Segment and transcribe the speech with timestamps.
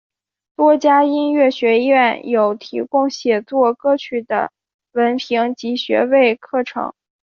[0.55, 4.51] 多家音乐学院有提供写作歌曲的
[4.93, 6.91] 文凭及学位课程。